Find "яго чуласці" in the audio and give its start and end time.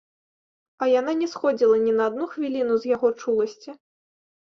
2.97-3.81